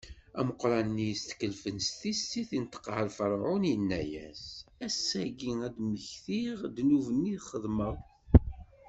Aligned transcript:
Ameqran-nni 0.39 1.05
yestkellfen 1.09 1.77
s 1.87 1.87
tissit 1.99 2.49
inṭeq 2.57 2.85
ɣer 2.93 3.07
Ferɛun, 3.17 3.63
inna-as: 3.73 4.43
Ass-agi, 4.85 5.53
ad 5.67 5.73
d-mmektiɣ 5.75 6.57
ddnub-nni 6.69 7.33
i 7.35 7.37
xedmeɣ. 7.49 7.95